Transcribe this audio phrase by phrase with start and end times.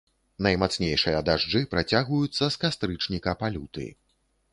[0.45, 3.87] Наймацнейшыя дажджы працягваюцца з кастрычніка па люты.